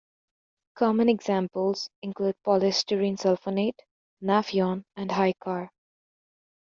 [0.73, 3.77] Common examples include polystyrene sulfonate,
[4.23, 5.69] Nafion and Hycar.